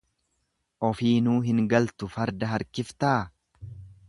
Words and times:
Ofiinuu 0.87 1.35
hin 1.49 1.61
galtuu 1.75 2.11
farda 2.17 2.51
arkiftaa. 2.59 3.17